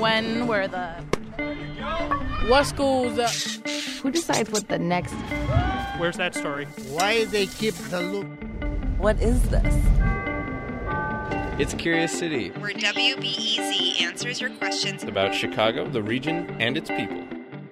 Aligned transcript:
When 0.00 0.46
were 0.46 0.66
the 0.66 0.88
what 2.48 2.64
schools? 2.64 3.18
Uh, 3.18 3.28
Who 4.00 4.10
decides 4.10 4.50
what 4.50 4.66
the 4.66 4.78
next? 4.78 5.12
Where's 5.98 6.16
that 6.16 6.34
story? 6.34 6.64
Why 6.88 7.26
they 7.26 7.46
keep 7.46 7.74
the 7.74 8.00
loop? 8.00 8.26
What 8.96 9.20
is 9.20 9.42
this? 9.50 9.74
It's 11.60 11.74
Curious 11.74 12.18
City, 12.18 12.48
where 12.52 12.72
WBEZ 12.72 14.00
answers 14.00 14.40
your 14.40 14.48
questions 14.48 15.04
about 15.04 15.34
Chicago, 15.34 15.86
the 15.86 16.02
region, 16.02 16.48
and 16.58 16.78
its 16.78 16.88
people. 16.88 17.22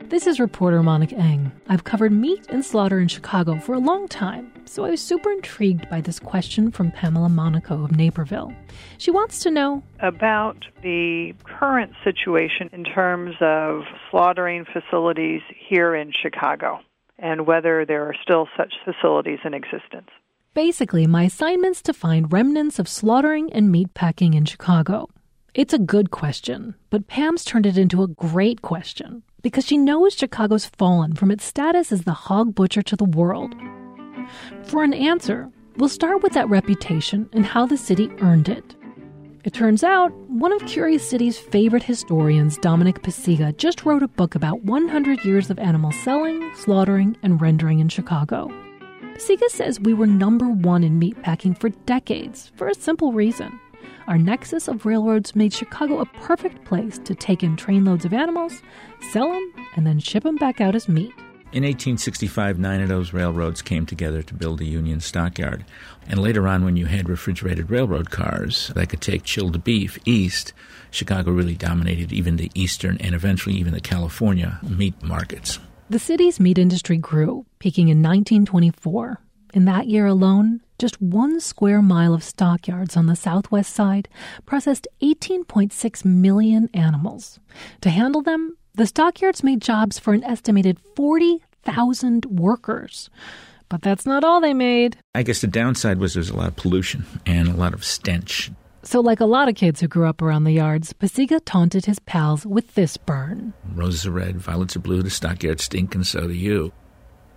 This 0.08 0.26
is 0.26 0.40
reporter 0.40 0.82
Monica 0.82 1.16
Eng. 1.16 1.52
I've 1.68 1.84
covered 1.84 2.12
meat 2.12 2.46
and 2.48 2.64
slaughter 2.64 2.98
in 2.98 3.08
Chicago 3.08 3.58
for 3.60 3.74
a 3.74 3.78
long 3.78 4.08
time, 4.08 4.50
so 4.64 4.86
I 4.86 4.90
was 4.90 5.02
super 5.02 5.30
intrigued 5.30 5.86
by 5.90 6.00
this 6.00 6.18
question 6.18 6.70
from 6.70 6.90
Pamela 6.92 7.28
Monaco 7.28 7.84
of 7.84 7.92
Naperville. 7.94 8.50
She 8.96 9.10
wants 9.10 9.40
to 9.40 9.50
know 9.50 9.82
about 10.00 10.64
the 10.82 11.34
current 11.44 11.92
situation 12.04 12.70
in 12.72 12.84
terms 12.84 13.34
of 13.42 13.82
slaughtering 14.10 14.64
facilities 14.72 15.42
here 15.68 15.94
in 15.94 16.10
Chicago 16.22 16.80
and 17.18 17.46
whether 17.46 17.84
there 17.84 18.08
are 18.08 18.14
still 18.22 18.48
such 18.56 18.72
facilities 18.86 19.40
in 19.44 19.52
existence. 19.52 20.08
Basically, 20.54 21.06
my 21.06 21.24
assignment's 21.24 21.82
to 21.82 21.92
find 21.92 22.32
remnants 22.32 22.78
of 22.78 22.88
slaughtering 22.88 23.52
and 23.52 23.70
meat 23.70 23.92
packing 23.92 24.32
in 24.32 24.46
Chicago. 24.46 25.10
It's 25.58 25.74
a 25.74 25.78
good 25.80 26.12
question, 26.12 26.76
but 26.88 27.08
Pam's 27.08 27.42
turned 27.42 27.66
it 27.66 27.76
into 27.76 28.04
a 28.04 28.06
great 28.06 28.62
question 28.62 29.24
because 29.42 29.66
she 29.66 29.76
knows 29.76 30.14
Chicago's 30.14 30.66
fallen 30.66 31.14
from 31.14 31.32
its 31.32 31.44
status 31.44 31.90
as 31.90 32.02
the 32.02 32.12
hog 32.12 32.54
butcher 32.54 32.80
to 32.82 32.94
the 32.94 33.04
world. 33.04 33.56
For 34.62 34.84
an 34.84 34.94
answer, 34.94 35.50
we'll 35.76 35.88
start 35.88 36.22
with 36.22 36.32
that 36.34 36.48
reputation 36.48 37.28
and 37.32 37.44
how 37.44 37.66
the 37.66 37.76
city 37.76 38.08
earned 38.20 38.48
it. 38.48 38.76
It 39.42 39.52
turns 39.52 39.82
out, 39.82 40.12
one 40.28 40.52
of 40.52 40.64
Curious 40.64 41.10
City's 41.10 41.40
favorite 41.40 41.82
historians, 41.82 42.56
Dominic 42.58 43.02
Pacyga, 43.02 43.56
just 43.56 43.84
wrote 43.84 44.04
a 44.04 44.08
book 44.08 44.36
about 44.36 44.62
100 44.62 45.24
years 45.24 45.50
of 45.50 45.58
animal 45.58 45.90
selling, 45.90 46.52
slaughtering, 46.54 47.16
and 47.24 47.40
rendering 47.40 47.80
in 47.80 47.88
Chicago. 47.88 48.46
Pacyga 49.16 49.48
says 49.48 49.80
we 49.80 49.92
were 49.92 50.06
number 50.06 50.48
one 50.48 50.84
in 50.84 51.00
meatpacking 51.00 51.58
for 51.58 51.70
decades 51.70 52.52
for 52.54 52.68
a 52.68 52.74
simple 52.76 53.12
reason. 53.12 53.58
Our 54.08 54.16
nexus 54.16 54.68
of 54.68 54.86
railroads 54.86 55.36
made 55.36 55.52
Chicago 55.52 55.98
a 55.98 56.06
perfect 56.06 56.64
place 56.64 56.98
to 57.00 57.14
take 57.14 57.42
in 57.42 57.56
trainloads 57.56 58.06
of 58.06 58.14
animals, 58.14 58.62
sell 59.12 59.30
them, 59.30 59.52
and 59.76 59.86
then 59.86 59.98
ship 59.98 60.22
them 60.22 60.36
back 60.36 60.62
out 60.62 60.74
as 60.74 60.88
meat. 60.88 61.12
In 61.52 61.62
1865, 61.62 62.58
nine 62.58 62.80
of 62.80 62.88
those 62.88 63.12
railroads 63.12 63.60
came 63.60 63.84
together 63.84 64.22
to 64.22 64.32
build 64.32 64.60
the 64.60 64.66
Union 64.66 65.00
Stockyard. 65.00 65.62
And 66.06 66.22
later 66.22 66.48
on, 66.48 66.64
when 66.64 66.74
you 66.74 66.86
had 66.86 67.06
refrigerated 67.06 67.70
railroad 67.70 68.10
cars 68.10 68.72
that 68.74 68.88
could 68.88 69.02
take 69.02 69.24
chilled 69.24 69.62
beef 69.62 69.98
east, 70.06 70.54
Chicago 70.90 71.30
really 71.30 71.54
dominated 71.54 72.10
even 72.10 72.36
the 72.36 72.50
eastern 72.54 72.96
and 73.00 73.14
eventually 73.14 73.56
even 73.56 73.74
the 73.74 73.80
California 73.80 74.58
meat 74.62 75.02
markets. 75.02 75.58
The 75.90 75.98
city's 75.98 76.40
meat 76.40 76.56
industry 76.56 76.96
grew, 76.96 77.44
peaking 77.58 77.88
in 77.88 77.98
1924. 77.98 79.20
In 79.54 79.64
that 79.64 79.86
year 79.88 80.06
alone, 80.06 80.60
just 80.78 81.00
one 81.00 81.40
square 81.40 81.80
mile 81.80 82.12
of 82.12 82.22
stockyards 82.22 82.96
on 82.96 83.06
the 83.06 83.16
southwest 83.16 83.72
side 83.72 84.08
processed 84.44 84.86
18.6 85.02 86.04
million 86.04 86.68
animals. 86.74 87.40
To 87.80 87.90
handle 87.90 88.22
them, 88.22 88.56
the 88.74 88.86
stockyards 88.86 89.42
made 89.42 89.62
jobs 89.62 89.98
for 89.98 90.12
an 90.12 90.22
estimated 90.24 90.78
40,000 90.94 92.26
workers. 92.26 93.10
But 93.68 93.82
that's 93.82 94.06
not 94.06 94.22
all 94.22 94.40
they 94.40 94.54
made. 94.54 94.98
I 95.14 95.22
guess 95.22 95.40
the 95.40 95.46
downside 95.46 95.98
was 95.98 96.14
there's 96.14 96.30
a 96.30 96.36
lot 96.36 96.48
of 96.48 96.56
pollution 96.56 97.04
and 97.26 97.48
a 97.48 97.56
lot 97.56 97.74
of 97.74 97.84
stench. 97.84 98.50
So, 98.82 99.00
like 99.00 99.20
a 99.20 99.26
lot 99.26 99.48
of 99.48 99.56
kids 99.56 99.80
who 99.80 99.88
grew 99.88 100.06
up 100.06 100.22
around 100.22 100.44
the 100.44 100.52
yards, 100.52 100.92
Pacyga 100.92 101.40
taunted 101.44 101.84
his 101.86 101.98
pals 101.98 102.46
with 102.46 102.74
this 102.74 102.96
burn. 102.96 103.52
Roses 103.74 104.06
are 104.06 104.12
red, 104.12 104.36
violets 104.36 104.76
are 104.76 104.80
blue, 104.80 105.02
the 105.02 105.10
stockyards 105.10 105.64
stink, 105.64 105.94
and 105.94 106.06
so 106.06 106.28
do 106.28 106.32
you. 106.32 106.72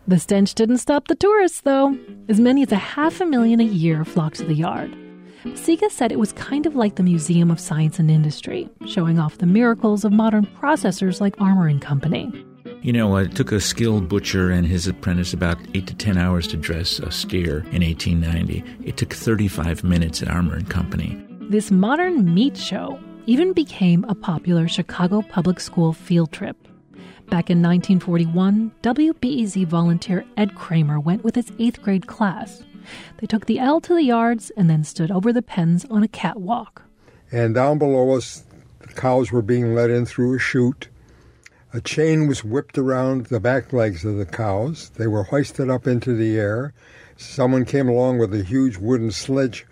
The 0.07 0.19
stench 0.19 0.56
didn't 0.56 0.79
stop 0.79 1.07
the 1.07 1.16
tourists, 1.16 1.62
though. 1.62 1.97
As 2.28 2.39
many 2.39 2.63
as 2.63 2.72
a 2.72 2.75
half 2.75 3.22
a 3.22 3.25
million 3.25 3.59
a 3.59 3.63
year 3.63 4.03
flocked 4.03 4.38
to 4.38 4.45
the 4.45 4.53
yard. 4.53 4.95
Pacyga 5.44 5.89
said 5.89 6.12
it 6.12 6.19
was 6.19 6.34
kind 6.34 6.66
of 6.66 6.75
like 6.75 6.95
the 6.95 7.03
Museum 7.03 7.50
of 7.50 7.59
Science 7.59 7.97
and 7.97 8.12
Industry, 8.12 8.69
showing 8.88 9.19
off 9.19 9.39
the 9.39 9.45
miracles 9.45 10.06
of 10.06 10.12
modern 10.12 10.45
processors 10.45 11.19
like 11.19 11.39
Armour 11.41 11.67
and 11.67 11.81
Company. 11.81 12.31
You 12.81 12.94
know, 12.94 13.16
it 13.17 13.35
took 13.35 13.51
a 13.51 13.59
skilled 13.59 14.07
butcher 14.07 14.50
and 14.51 14.66
his 14.66 14.88
apprentice 14.88 15.34
about 15.34 15.57
8 15.73 15.88
to 15.88 15.95
10 15.95 16.18
hours 16.18 16.47
to 16.47 16.57
dress 16.57 17.00
a 17.00 17.12
steer 17.12 17.59
in 17.72 17.83
1890. 17.83 18.63
It 18.83 18.97
took 18.97 19.13
35 19.13 19.83
minutes 19.83 20.22
at 20.22 20.29
Armour 20.29 20.56
and 20.56 20.69
Company. 20.69 21.23
This 21.41 21.69
modern 21.72 22.33
meat 22.33 22.57
show 22.57 23.00
even 23.28 23.53
became 23.53 24.03
a 24.06 24.16
popular 24.16 24.68
Chicago 24.68 25.22
public 25.22 25.59
school 25.59 25.94
field 25.94 26.31
trip. 26.31 26.60
Back 27.31 27.50
in 27.50 27.62
1941, 27.62 28.74
WBEZ 28.84 29.66
volunteer 29.66 30.25
Ed 30.36 30.53
Kramer 30.53 31.00
went 31.00 31.24
with 31.24 31.36
his 31.36 31.50
8th 31.52 31.81
grade 31.81 32.06
class. 32.06 32.62
They 33.19 33.25
took 33.25 33.46
the 33.46 33.58
L 33.58 33.80
to 33.80 33.96
the 33.96 34.03
yards 34.03 34.50
and 34.58 34.69
then 34.69 34.84
stood 34.84 35.09
over 35.09 35.31
the 35.31 35.42
pens 35.42 35.86
on 35.90 36.03
a 36.03 36.09
catwalk. 36.09 36.84
And 37.31 37.56
down 37.56 37.78
below 37.78 38.18
us, 38.18 38.44
the 38.81 38.88
cows 38.88 39.31
were 39.31 39.42
being 39.42 39.74
let 39.74 39.90
in 39.90 40.06
through 40.06 40.36
a 40.36 40.40
chute. 40.40 40.90
A 41.74 41.80
chain 41.80 42.28
was 42.28 42.44
whipped 42.44 42.78
around 42.78 43.28
the 43.28 43.40
back 43.40 43.72
legs 43.72 44.03
of 44.03 44.18
the 44.18 44.25
cows. 44.25 44.90
They 44.96 45.08
were 45.08 45.24
hoisted 45.24 45.69
up 45.69 45.88
into 45.88 46.13
the 46.13 46.38
air. 46.38 46.74
Someone 47.16 47.63
came 47.63 47.88
along 47.88 48.18
with 48.18 48.34
a 48.34 48.44
huge 48.44 48.75
wooden 48.75 49.12
sledge, 49.12 49.66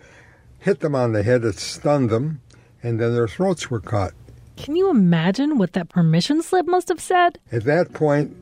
hit 0.60 0.80
them 0.80 0.94
on 0.94 1.12
the 1.12 1.22
head, 1.22 1.44
it 1.44 1.58
stunned 1.58 2.08
them, 2.08 2.40
and 2.82 2.98
then 2.98 3.12
their 3.12 3.28
throats 3.28 3.70
were 3.70 3.80
cut. 3.80 4.14
Can 4.60 4.76
you 4.76 4.90
imagine 4.90 5.56
what 5.56 5.72
that 5.72 5.88
permission 5.88 6.42
slip 6.42 6.66
must 6.66 6.88
have 6.88 7.00
said? 7.00 7.38
At 7.50 7.64
that 7.64 7.94
point, 7.94 8.36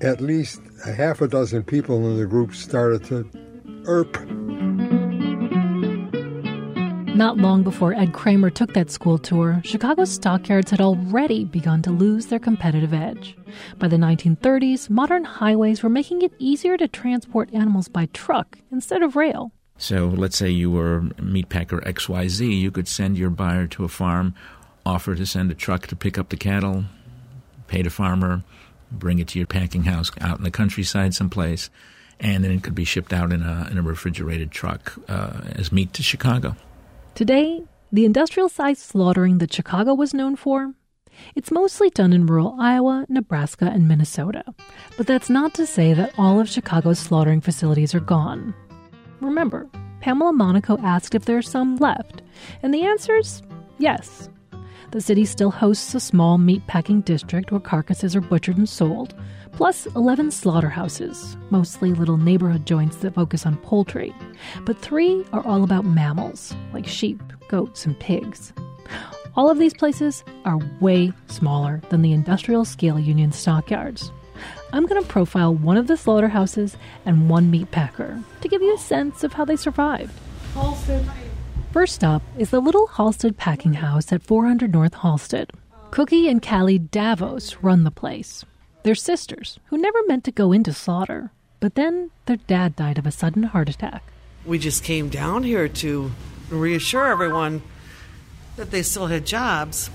at 0.00 0.20
least 0.20 0.60
a 0.86 0.92
half 0.92 1.20
a 1.20 1.26
dozen 1.26 1.64
people 1.64 2.08
in 2.08 2.18
the 2.18 2.24
group 2.24 2.54
started 2.54 3.02
to 3.06 3.28
erp. 3.88 4.16
Not 7.16 7.38
long 7.38 7.64
before 7.64 7.94
Ed 7.94 8.12
Kramer 8.12 8.48
took 8.48 8.74
that 8.74 8.92
school 8.92 9.18
tour, 9.18 9.60
Chicago's 9.64 10.12
stockyards 10.12 10.70
had 10.70 10.80
already 10.80 11.44
begun 11.44 11.82
to 11.82 11.90
lose 11.90 12.26
their 12.26 12.38
competitive 12.38 12.94
edge. 12.94 13.36
By 13.80 13.88
the 13.88 13.96
1930s, 13.96 14.88
modern 14.88 15.24
highways 15.24 15.82
were 15.82 15.88
making 15.88 16.22
it 16.22 16.32
easier 16.38 16.76
to 16.76 16.86
transport 16.86 17.52
animals 17.52 17.88
by 17.88 18.06
truck 18.12 18.56
instead 18.70 19.02
of 19.02 19.16
rail. 19.16 19.50
So 19.78 20.06
let's 20.06 20.36
say 20.36 20.48
you 20.48 20.70
were 20.70 21.02
meatpacker 21.18 21.84
XYZ, 21.84 22.58
you 22.58 22.70
could 22.70 22.88
send 22.88 23.18
your 23.18 23.30
buyer 23.30 23.66
to 23.68 23.84
a 23.84 23.88
farm, 23.88 24.34
offer 24.86 25.14
to 25.14 25.26
send 25.26 25.50
a 25.50 25.54
truck 25.54 25.86
to 25.88 25.96
pick 25.96 26.16
up 26.16 26.28
the 26.28 26.36
cattle, 26.36 26.84
pay 27.66 27.82
the 27.82 27.90
farmer, 27.90 28.44
bring 28.90 29.18
it 29.18 29.28
to 29.28 29.38
your 29.38 29.46
packing 29.46 29.84
house 29.84 30.10
out 30.20 30.38
in 30.38 30.44
the 30.44 30.50
countryside 30.50 31.12
someplace, 31.12 31.68
and 32.20 32.44
then 32.44 32.52
it 32.52 32.62
could 32.62 32.74
be 32.74 32.84
shipped 32.84 33.12
out 33.12 33.32
in 33.32 33.42
a, 33.42 33.68
in 33.70 33.78
a 33.78 33.82
refrigerated 33.82 34.50
truck 34.50 34.94
uh, 35.08 35.40
as 35.56 35.72
meat 35.72 35.92
to 35.92 36.02
Chicago. 36.02 36.56
Today, 37.14 37.62
the 37.92 38.04
industrial 38.04 38.48
sized 38.48 38.80
slaughtering 38.80 39.38
that 39.38 39.52
Chicago 39.52 39.94
was 39.94 40.14
known 40.14 40.36
for, 40.36 40.72
it's 41.34 41.50
mostly 41.50 41.90
done 41.90 42.12
in 42.12 42.26
rural 42.26 42.56
Iowa, 42.58 43.06
Nebraska, 43.08 43.66
and 43.66 43.88
Minnesota. 43.88 44.44
But 44.96 45.06
that's 45.06 45.30
not 45.30 45.54
to 45.54 45.66
say 45.66 45.94
that 45.94 46.12
all 46.18 46.40
of 46.40 46.48
Chicago's 46.48 46.98
slaughtering 46.98 47.40
facilities 47.40 47.94
are 47.94 48.00
gone. 48.00 48.54
Remember, 49.20 49.68
Pamela 50.00 50.32
Monaco 50.32 50.78
asked 50.78 51.14
if 51.14 51.24
there 51.24 51.38
are 51.38 51.42
some 51.42 51.76
left, 51.76 52.22
and 52.62 52.72
the 52.72 52.84
answer 52.84 53.16
is 53.16 53.42
yes. 53.78 54.28
The 54.92 55.00
city 55.00 55.24
still 55.24 55.50
hosts 55.50 55.94
a 55.94 56.00
small 56.00 56.38
meatpacking 56.38 57.04
district 57.04 57.50
where 57.50 57.60
carcasses 57.60 58.14
are 58.14 58.20
butchered 58.20 58.56
and 58.56 58.68
sold, 58.68 59.14
plus 59.52 59.86
11 59.96 60.30
slaughterhouses, 60.30 61.36
mostly 61.50 61.92
little 61.92 62.16
neighborhood 62.16 62.66
joints 62.66 62.96
that 62.98 63.14
focus 63.14 63.44
on 63.44 63.56
poultry. 63.58 64.14
But 64.64 64.78
three 64.78 65.24
are 65.32 65.44
all 65.46 65.64
about 65.64 65.84
mammals, 65.84 66.54
like 66.72 66.86
sheep, 66.86 67.20
goats, 67.48 67.84
and 67.84 67.98
pigs. 67.98 68.52
All 69.34 69.50
of 69.50 69.58
these 69.58 69.74
places 69.74 70.24
are 70.44 70.58
way 70.80 71.12
smaller 71.28 71.82
than 71.90 72.02
the 72.02 72.12
industrial 72.12 72.64
scale 72.64 72.98
Union 72.98 73.32
stockyards. 73.32 74.10
I'm 74.72 74.86
going 74.86 75.02
to 75.02 75.08
profile 75.08 75.54
one 75.54 75.76
of 75.76 75.88
the 75.88 75.96
slaughterhouses 75.96 76.76
and 77.04 77.28
one 77.28 77.50
meat 77.50 77.70
packer 77.70 78.22
to 78.40 78.48
give 78.48 78.62
you 78.62 78.74
a 78.74 78.78
sense 78.78 79.24
of 79.24 79.32
how 79.32 79.44
they 79.44 79.56
survived. 79.56 80.12
First 81.76 82.02
up 82.02 82.22
is 82.38 82.48
the 82.48 82.60
Little 82.60 82.86
Halsted 82.86 83.36
Packing 83.36 83.74
House 83.74 84.10
at 84.10 84.22
400 84.22 84.72
North 84.72 84.94
Halsted. 84.94 85.50
Cookie 85.90 86.26
and 86.26 86.40
Callie 86.40 86.78
Davos 86.78 87.58
run 87.60 87.84
the 87.84 87.90
place. 87.90 88.46
They're 88.82 88.94
sisters 88.94 89.60
who 89.66 89.76
never 89.76 89.98
meant 90.06 90.24
to 90.24 90.32
go 90.32 90.52
into 90.52 90.72
slaughter, 90.72 91.32
but 91.60 91.74
then 91.74 92.12
their 92.24 92.38
dad 92.38 92.76
died 92.76 92.96
of 92.96 93.06
a 93.06 93.10
sudden 93.10 93.42
heart 93.42 93.68
attack. 93.68 94.02
We 94.46 94.58
just 94.58 94.84
came 94.84 95.10
down 95.10 95.42
here 95.42 95.68
to 95.68 96.12
reassure 96.48 97.08
everyone 97.08 97.60
that 98.56 98.70
they 98.70 98.82
still 98.82 99.08
had 99.08 99.26
jobs, 99.26 99.90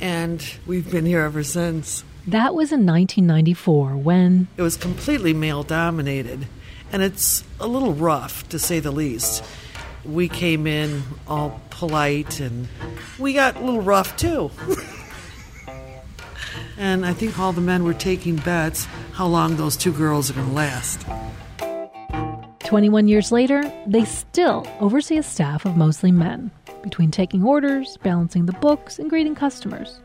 and 0.00 0.40
we've 0.68 0.88
been 0.88 1.04
here 1.04 1.22
ever 1.22 1.42
since. 1.42 2.04
That 2.28 2.54
was 2.54 2.70
in 2.70 2.86
1994 2.86 3.96
when 3.96 4.46
it 4.56 4.62
was 4.62 4.76
completely 4.76 5.34
male 5.34 5.64
dominated, 5.64 6.46
and 6.92 7.02
it's 7.02 7.42
a 7.58 7.66
little 7.66 7.92
rough 7.92 8.48
to 8.50 8.58
say 8.60 8.78
the 8.78 8.92
least. 8.92 9.42
We 10.08 10.28
came 10.28 10.66
in 10.66 11.02
all 11.26 11.60
polite, 11.68 12.40
and 12.40 12.66
we 13.18 13.34
got 13.34 13.56
a 13.56 13.60
little 13.60 13.82
rough 13.82 14.16
too. 14.16 14.50
and 16.78 17.04
I 17.04 17.12
think 17.12 17.38
all 17.38 17.52
the 17.52 17.60
men 17.60 17.84
were 17.84 17.94
taking 17.94 18.36
bets 18.36 18.86
how 19.12 19.26
long 19.26 19.56
those 19.56 19.76
two 19.76 19.92
girls 19.92 20.30
are 20.30 20.34
going 20.34 20.48
to 20.48 20.54
last. 20.54 21.06
21 22.60 23.08
years 23.08 23.32
later, 23.32 23.62
they 23.86 24.04
still 24.04 24.66
oversee 24.80 25.18
a 25.18 25.22
staff 25.22 25.64
of 25.64 25.76
mostly 25.76 26.12
men, 26.12 26.50
between 26.82 27.10
taking 27.10 27.42
orders, 27.42 27.96
balancing 28.02 28.46
the 28.46 28.52
books, 28.54 28.98
and 28.98 29.10
greeting 29.10 29.34
customers. 29.34 30.00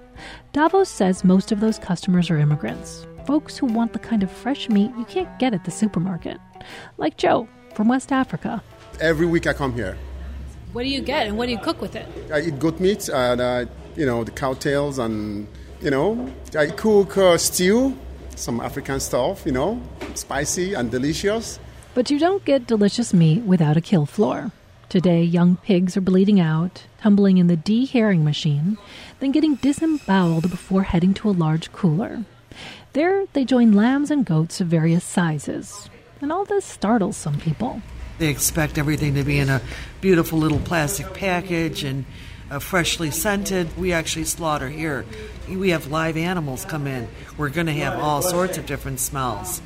Davos 0.51 0.89
says 0.89 1.23
most 1.23 1.51
of 1.51 1.59
those 1.59 1.79
customers 1.79 2.29
are 2.29 2.37
immigrants, 2.37 3.05
folks 3.25 3.57
who 3.57 3.65
want 3.65 3.93
the 3.93 3.99
kind 3.99 4.23
of 4.23 4.31
fresh 4.31 4.69
meat 4.69 4.91
you 4.97 5.05
can't 5.05 5.39
get 5.39 5.53
at 5.53 5.65
the 5.65 5.71
supermarket, 5.71 6.39
like 6.97 7.17
Joe 7.17 7.47
from 7.73 7.87
West 7.87 8.11
Africa. 8.11 8.63
Every 8.99 9.25
week 9.25 9.47
I 9.47 9.53
come 9.53 9.73
here. 9.73 9.97
What 10.71 10.83
do 10.83 10.89
you 10.89 11.01
get 11.01 11.27
and 11.27 11.37
what 11.37 11.45
do 11.47 11.51
you 11.51 11.59
cook 11.59 11.81
with 11.81 11.95
it? 11.95 12.07
I 12.31 12.41
eat 12.41 12.59
goat 12.59 12.79
meat 12.79 13.09
and, 13.09 13.41
uh, 13.41 13.65
you 13.95 14.05
know, 14.05 14.23
the 14.23 14.31
cow 14.31 14.53
tails 14.53 14.97
and, 14.97 15.47
you 15.81 15.91
know, 15.91 16.31
I 16.57 16.67
cook 16.67 17.17
uh, 17.17 17.37
stew, 17.37 17.97
some 18.35 18.59
African 18.59 18.99
stuff, 18.99 19.45
you 19.45 19.51
know, 19.51 19.81
spicy 20.15 20.73
and 20.73 20.89
delicious. 20.89 21.59
But 21.93 22.09
you 22.09 22.17
don't 22.17 22.43
get 22.43 22.65
delicious 22.65 23.13
meat 23.13 23.43
without 23.43 23.77
a 23.77 23.81
kill 23.81 24.05
floor. 24.05 24.51
Today, 24.89 25.23
young 25.23 25.57
pigs 25.57 25.97
are 25.97 26.01
bleeding 26.01 26.39
out, 26.39 26.83
tumbling 26.99 27.37
in 27.37 27.47
the 27.47 27.55
de-hairing 27.55 28.23
machine, 28.23 28.77
then 29.19 29.31
getting 29.31 29.55
disemboweled 29.55 30.49
before 30.49 30.83
heading 30.83 31.13
to 31.15 31.29
a 31.29 31.31
large 31.31 31.71
cooler. 31.71 32.25
There, 32.93 33.25
they 33.33 33.43
join 33.45 33.73
lambs 33.73 34.11
and 34.11 34.25
goats 34.25 34.61
of 34.61 34.67
various 34.67 35.03
sizes. 35.03 35.89
And 36.21 36.31
all 36.31 36.45
this 36.45 36.65
startles 36.65 37.17
some 37.17 37.39
people. 37.39 37.81
They 38.19 38.29
expect 38.29 38.77
everything 38.77 39.15
to 39.15 39.23
be 39.23 39.39
in 39.39 39.49
a 39.49 39.61
beautiful 40.01 40.39
little 40.39 40.59
plastic 40.59 41.13
package 41.13 41.83
and 41.83 42.05
uh, 42.51 42.59
freshly 42.59 43.11
scented. 43.11 43.75
We 43.77 43.93
actually 43.93 44.25
slaughter 44.25 44.69
here. 44.69 45.05
We 45.49 45.71
have 45.71 45.87
live 45.87 46.17
animals 46.17 46.65
come 46.65 46.87
in. 46.87 47.07
We're 47.37 47.49
going 47.49 47.67
to 47.67 47.73
have 47.73 47.99
all 47.99 48.21
sorts 48.21 48.57
of 48.57 48.65
different 48.65 48.99
smells. 48.99 49.61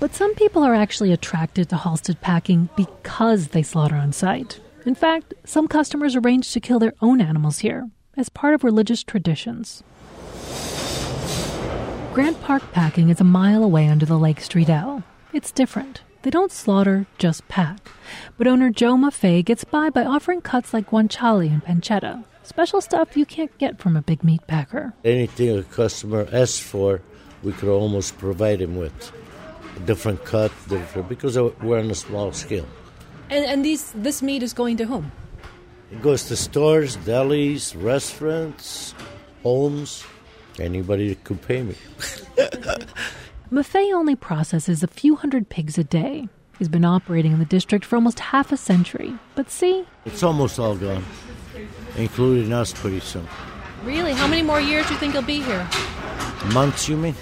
But 0.00 0.14
some 0.14 0.34
people 0.34 0.62
are 0.62 0.74
actually 0.74 1.12
attracted 1.12 1.68
to 1.68 1.76
Halsted 1.76 2.20
packing 2.20 2.68
because 2.76 3.48
they 3.48 3.62
slaughter 3.62 3.96
on 3.96 4.12
site. 4.12 4.60
In 4.84 4.94
fact, 4.94 5.34
some 5.44 5.68
customers 5.68 6.16
arrange 6.16 6.52
to 6.52 6.60
kill 6.60 6.78
their 6.78 6.94
own 7.00 7.20
animals 7.20 7.60
here 7.60 7.88
as 8.16 8.28
part 8.28 8.54
of 8.54 8.64
religious 8.64 9.02
traditions. 9.02 9.82
Grant 12.12 12.40
Park 12.42 12.62
Packing 12.72 13.08
is 13.08 13.20
a 13.20 13.24
mile 13.24 13.64
away 13.64 13.88
under 13.88 14.06
the 14.06 14.18
Lake 14.18 14.40
Street 14.40 14.68
L. 14.68 15.02
It's 15.32 15.50
different. 15.50 16.02
They 16.24 16.30
don't 16.30 16.50
slaughter, 16.50 17.06
just 17.18 17.46
pack. 17.48 17.86
But 18.38 18.46
owner 18.46 18.70
Joe 18.70 18.94
Maffei 18.94 19.44
gets 19.44 19.62
by 19.62 19.90
by 19.90 20.06
offering 20.06 20.40
cuts 20.40 20.72
like 20.72 20.88
guanciale 20.88 21.52
and 21.52 21.62
pancetta, 21.62 22.24
special 22.42 22.80
stuff 22.80 23.14
you 23.14 23.26
can't 23.26 23.52
get 23.58 23.78
from 23.78 23.94
a 23.94 24.00
big 24.00 24.24
meat 24.24 24.40
packer. 24.46 24.94
Anything 25.04 25.58
a 25.58 25.62
customer 25.64 26.26
asks 26.32 26.60
for, 26.60 27.02
we 27.42 27.52
could 27.52 27.68
almost 27.68 28.16
provide 28.16 28.62
him 28.62 28.74
with 28.74 29.12
different 29.84 30.24
cut, 30.24 30.50
different 30.66 31.10
because 31.10 31.36
we're 31.36 31.78
on 31.78 31.90
a 31.90 31.94
small 31.94 32.32
scale. 32.32 32.66
And, 33.28 33.44
and 33.44 33.62
these 33.62 33.92
this 33.92 34.22
meat 34.22 34.42
is 34.42 34.54
going 34.54 34.78
to 34.78 34.86
whom? 34.86 35.12
It 35.92 36.00
goes 36.00 36.24
to 36.28 36.36
stores, 36.36 36.96
delis, 36.96 37.76
restaurants, 37.76 38.94
homes, 39.42 40.02
anybody 40.58 41.10
that 41.10 41.22
could 41.22 41.42
pay 41.42 41.62
me. 41.62 41.76
Maffei 43.52 43.92
only 43.92 44.16
processes 44.16 44.82
a 44.82 44.86
few 44.88 45.16
hundred 45.16 45.48
pigs 45.48 45.76
a 45.76 45.84
day. 45.84 46.28
He's 46.58 46.68
been 46.68 46.84
operating 46.84 47.32
in 47.32 47.38
the 47.38 47.44
district 47.44 47.84
for 47.84 47.96
almost 47.96 48.18
half 48.18 48.52
a 48.52 48.56
century. 48.56 49.14
But 49.34 49.50
see, 49.50 49.84
it's 50.04 50.22
almost 50.22 50.58
all 50.58 50.76
gone, 50.76 51.04
including 51.96 52.52
us 52.52 52.72
pretty 52.72 53.00
soon. 53.00 53.26
Really? 53.84 54.12
How 54.12 54.26
many 54.26 54.42
more 54.42 54.60
years 54.60 54.86
do 54.86 54.94
you 54.94 54.98
think 54.98 55.12
he'll 55.12 55.22
be 55.22 55.42
here? 55.42 55.68
Months, 56.52 56.88
you 56.88 56.96
mean? 56.96 57.14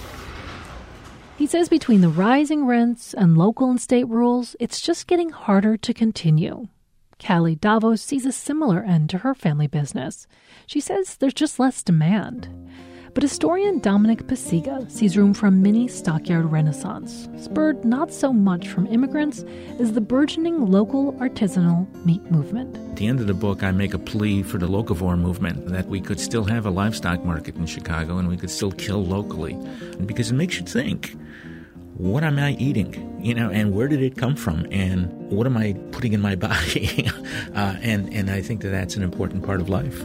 He 1.36 1.46
says 1.46 1.68
between 1.68 2.02
the 2.02 2.08
rising 2.08 2.66
rents 2.66 3.14
and 3.14 3.36
local 3.36 3.68
and 3.68 3.80
state 3.80 4.06
rules, 4.06 4.54
it's 4.60 4.80
just 4.80 5.08
getting 5.08 5.30
harder 5.30 5.76
to 5.76 5.94
continue. 5.94 6.68
Callie 7.24 7.56
Davos 7.56 8.02
sees 8.02 8.26
a 8.26 8.32
similar 8.32 8.82
end 8.82 9.10
to 9.10 9.18
her 9.18 9.34
family 9.34 9.66
business. 9.66 10.26
She 10.66 10.80
says 10.80 11.16
there's 11.16 11.34
just 11.34 11.58
less 11.58 11.82
demand. 11.82 12.48
But 13.14 13.22
historian 13.22 13.78
Dominic 13.80 14.26
Pacyga 14.26 14.90
sees 14.90 15.18
room 15.18 15.34
for 15.34 15.46
a 15.46 15.50
mini 15.50 15.86
stockyard 15.86 16.50
renaissance, 16.50 17.28
spurred 17.36 17.84
not 17.84 18.10
so 18.10 18.32
much 18.32 18.68
from 18.68 18.86
immigrants 18.86 19.44
as 19.78 19.92
the 19.92 20.00
burgeoning 20.00 20.70
local 20.70 21.12
artisanal 21.14 21.86
meat 22.06 22.22
movement. 22.30 22.74
At 22.74 22.96
the 22.96 23.08
end 23.08 23.20
of 23.20 23.26
the 23.26 23.34
book, 23.34 23.62
I 23.62 23.70
make 23.70 23.92
a 23.92 23.98
plea 23.98 24.42
for 24.42 24.56
the 24.56 24.66
locavore 24.66 25.18
movement 25.18 25.66
that 25.68 25.88
we 25.88 26.00
could 26.00 26.20
still 26.20 26.44
have 26.44 26.64
a 26.64 26.70
livestock 26.70 27.22
market 27.22 27.56
in 27.56 27.66
Chicago 27.66 28.16
and 28.16 28.28
we 28.28 28.38
could 28.38 28.50
still 28.50 28.72
kill 28.72 29.04
locally. 29.04 29.58
Because 30.06 30.30
it 30.30 30.34
makes 30.34 30.58
you 30.58 30.64
think 30.64 31.14
what 31.98 32.24
am 32.24 32.38
I 32.38 32.52
eating? 32.52 33.20
You 33.22 33.34
know, 33.34 33.50
and 33.50 33.74
where 33.74 33.86
did 33.86 34.02
it 34.02 34.16
come 34.16 34.34
from? 34.34 34.66
And 34.72 35.10
what 35.30 35.46
am 35.46 35.58
I 35.58 35.74
putting 35.92 36.14
in 36.14 36.20
my 36.22 36.34
body? 36.48 37.08
uh, 37.54 37.76
and, 37.82 38.12
and 38.14 38.30
I 38.30 38.40
think 38.40 38.62
that 38.62 38.70
that's 38.70 38.96
an 38.96 39.02
important 39.02 39.44
part 39.44 39.60
of 39.60 39.68
life. 39.68 40.02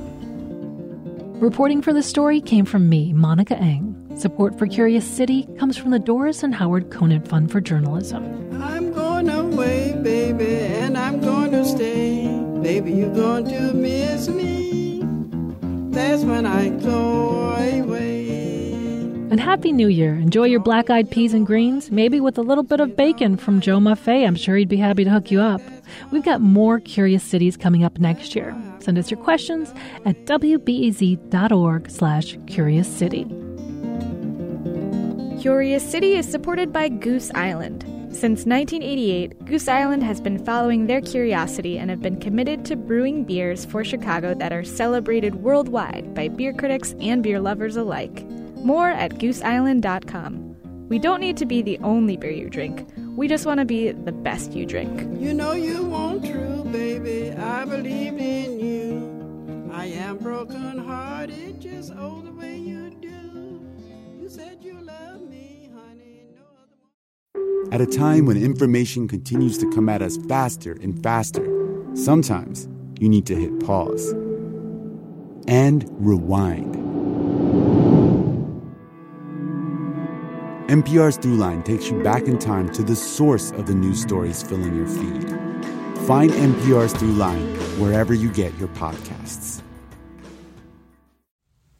Reporting 1.39 1.83
for 1.83 1.93
the 1.93 2.01
story 2.01 2.41
came 2.41 2.65
from 2.65 2.89
me, 2.89 3.13
Monica 3.13 3.55
Eng. 3.59 4.11
Support 4.17 4.57
for 4.57 4.65
Curious 4.65 5.05
City 5.05 5.47
comes 5.59 5.77
from 5.77 5.91
the 5.91 5.99
Doris 5.99 6.41
and 6.41 6.55
Howard 6.55 6.89
Conant 6.89 7.27
Fund 7.27 7.51
for 7.51 7.61
Journalism. 7.61 8.23
I'm 8.59 8.91
going 8.91 9.29
away, 9.29 9.95
baby, 10.01 10.47
and 10.47 10.97
I'm 10.97 11.21
going 11.21 11.51
to 11.51 11.63
stay. 11.63 12.25
Baby, 12.63 12.93
you're 12.93 13.13
going 13.13 13.45
to 13.49 13.71
miss 13.75 14.27
me. 14.27 15.03
That's 15.91 16.23
when 16.23 16.47
I 16.47 16.69
go 16.69 17.51
away. 17.51 18.16
And 19.29 19.41
Happy 19.41 19.73
New 19.73 19.89
Year. 19.89 20.15
Enjoy 20.15 20.45
your 20.45 20.61
black 20.61 20.89
eyed 20.89 21.11
peas 21.11 21.33
and 21.33 21.45
greens, 21.45 21.91
maybe 21.91 22.21
with 22.21 22.37
a 22.37 22.41
little 22.41 22.63
bit 22.63 22.79
of 22.79 22.95
bacon 22.95 23.35
from 23.35 23.59
Joe 23.59 23.77
Maffei. 23.77 24.25
I'm 24.25 24.35
sure 24.35 24.55
he'd 24.55 24.69
be 24.69 24.77
happy 24.77 25.03
to 25.03 25.09
hook 25.09 25.31
you 25.31 25.41
up. 25.41 25.59
We've 26.11 26.23
got 26.23 26.39
more 26.39 26.79
Curious 26.79 27.25
Cities 27.25 27.57
coming 27.57 27.83
up 27.83 27.99
next 27.99 28.37
year. 28.37 28.55
Send 28.79 28.97
us 28.97 29.11
your 29.11 29.19
questions 29.19 29.73
at 30.05 30.25
wbez.org 30.25 31.89
slash 31.89 32.37
curious 32.47 32.87
city. 32.87 33.25
Curious 35.41 35.83
City 35.83 36.13
is 36.13 36.29
supported 36.29 36.71
by 36.71 36.87
Goose 36.87 37.29
Island. 37.35 37.83
Since 38.11 38.45
1988, 38.45 39.43
Goose 39.43 39.67
Island 39.67 40.03
has 40.03 40.21
been 40.21 40.43
following 40.43 40.87
their 40.87 41.01
curiosity 41.01 41.77
and 41.77 41.89
have 41.89 42.01
been 42.01 42.19
committed 42.21 42.63
to 42.65 42.77
brewing 42.77 43.25
beers 43.25 43.65
for 43.65 43.83
Chicago 43.83 44.33
that 44.35 44.53
are 44.53 44.63
celebrated 44.63 45.35
worldwide 45.35 46.15
by 46.15 46.29
beer 46.29 46.53
critics 46.53 46.95
and 47.01 47.21
beer 47.21 47.41
lovers 47.41 47.75
alike. 47.75 48.25
More 48.63 48.89
at 48.89 49.13
gooseisland.com. 49.15 50.47
We 50.89 50.99
don't 50.99 51.19
need 51.19 51.35
to 51.37 51.45
be 51.45 51.61
the 51.61 51.77
only 51.79 52.15
beer 52.15 52.31
you 52.31 52.49
drink. 52.49 52.87
We 53.17 53.27
just 53.27 53.45
want 53.45 53.59
to 53.59 53.65
be 53.65 53.91
the 53.91 54.11
best 54.11 54.53
you 54.53 54.65
drink. 54.65 55.01
You 55.19 55.33
know 55.33 55.51
you 55.51 55.83
want 55.83 56.25
true, 56.25 56.63
baby. 56.71 57.31
I 57.31 57.65
believe 57.65 58.17
in 58.17 58.59
you. 58.59 59.69
I 59.73 59.85
am 59.87 60.17
broken 60.17 60.77
hearted, 60.77 61.59
just 61.59 61.91
oh 61.97 62.21
the 62.21 62.31
way 62.31 62.57
you 62.57 62.89
do. 63.01 63.61
You 64.19 64.29
said 64.29 64.59
you 64.61 64.79
love 64.79 65.21
me, 65.21 65.69
honey. 65.75 66.27
No 67.35 67.69
At 67.71 67.81
a 67.81 67.85
time 67.85 68.25
when 68.25 68.37
information 68.37 69.07
continues 69.07 69.57
to 69.57 69.69
come 69.71 69.89
at 69.89 70.01
us 70.01 70.17
faster 70.29 70.77
and 70.81 71.03
faster, 71.03 71.45
sometimes 71.95 72.69
you 72.97 73.09
need 73.09 73.25
to 73.25 73.35
hit 73.35 73.59
pause 73.59 74.13
and 75.47 75.85
rewind. 75.91 76.86
NPR's 80.67 81.17
Throughline 81.17 81.63
takes 81.63 81.89
you 81.89 82.03
back 82.03 82.23
in 82.23 82.37
time 82.37 82.69
to 82.73 82.83
the 82.83 82.93
source 82.93 83.51
of 83.51 83.67
the 83.67 83.73
news 83.73 84.01
stories 84.01 84.43
filling 84.43 84.75
your 84.75 84.85
feed. 84.85 85.29
Find 86.05 86.29
NPR's 86.29 86.93
Throughline 86.93 87.55
wherever 87.79 88.13
you 88.13 88.29
get 88.29 88.53
your 88.57 88.67
podcasts. 88.75 89.61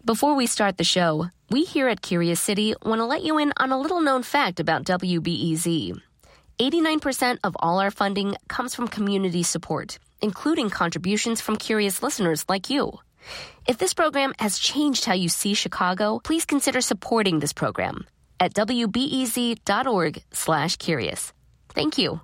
Before 0.06 0.36
we 0.36 0.48
start 0.48 0.78
the 0.78 0.86
show, 0.86 1.28
we 1.50 1.66
here 1.66 1.90
at 1.90 2.02
Curious 2.02 2.40
City 2.40 2.76
want 2.86 3.00
to 3.00 3.06
let 3.06 3.24
you 3.24 3.38
in 3.38 3.52
on 3.58 3.74
a 3.74 3.80
little 3.80 4.00
known 4.00 4.24
fact 4.24 4.62
about 4.62 4.86
WBEZ. 4.86 6.02
89% 6.58 7.40
of 7.44 7.58
all 7.60 7.82
our 7.82 7.92
funding 7.92 8.36
comes 8.48 8.74
from 8.74 8.88
community 8.88 9.44
support, 9.44 10.00
including 10.22 10.70
contributions 10.70 11.42
from 11.42 11.58
curious 11.58 12.02
listeners 12.02 12.46
like 12.48 12.70
you. 12.70 12.94
If 13.68 13.80
this 13.80 13.94
program 13.94 14.34
has 14.40 14.58
changed 14.58 15.04
how 15.04 15.14
you 15.14 15.28
see 15.28 15.56
Chicago, 15.56 16.22
please 16.24 16.46
consider 16.46 16.80
supporting 16.80 17.40
this 17.40 17.52
program 17.52 18.06
at 18.40 18.54
wbez.org 18.54 20.24
slash 20.32 20.78
curious. 20.78 21.34
Thank 21.70 21.98
you. 21.98 22.22